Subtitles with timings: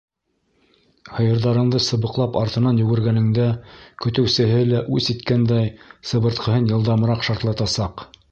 [1.17, 3.45] Һыйырҙарыңды сыбыҡлап артынан йүгергәнеңдә
[4.05, 5.71] көтөүсеһе лә, үс иткәндәй,
[6.13, 8.05] сыбыртҡыһын йылдамыраҡ шартлатасаҡ.